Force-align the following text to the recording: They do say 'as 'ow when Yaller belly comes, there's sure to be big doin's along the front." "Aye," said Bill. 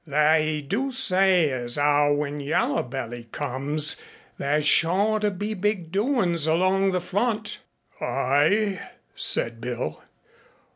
They 0.07 0.65
do 0.67 0.89
say 0.89 1.51
'as 1.51 1.77
'ow 1.77 2.13
when 2.15 2.39
Yaller 2.39 2.81
belly 2.81 3.27
comes, 3.31 4.01
there's 4.39 4.65
sure 4.65 5.19
to 5.19 5.29
be 5.29 5.53
big 5.53 5.91
doin's 5.91 6.47
along 6.47 6.89
the 6.91 6.99
front." 6.99 7.59
"Aye," 8.01 8.79
said 9.13 9.61
Bill. 9.61 10.01